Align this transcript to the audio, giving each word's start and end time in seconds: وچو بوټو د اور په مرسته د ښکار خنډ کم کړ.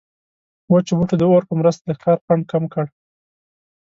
وچو 0.71 0.93
بوټو 0.97 1.15
د 1.19 1.23
اور 1.31 1.43
په 1.49 1.53
مرسته 1.59 1.83
د 1.85 1.91
ښکار 1.99 2.17
خنډ 2.25 2.43
کم 2.51 2.63
کړ. 2.73 2.85